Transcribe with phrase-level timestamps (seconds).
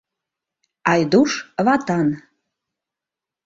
[0.91, 1.31] Айдуш—
[1.65, 2.07] ватан.